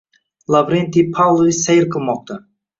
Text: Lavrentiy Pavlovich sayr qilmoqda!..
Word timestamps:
Lavrentiy 0.55 1.05
Pavlovich 1.19 1.61
sayr 1.69 1.87
qilmoqda!.. 1.97 2.43